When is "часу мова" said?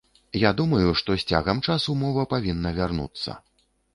1.69-2.23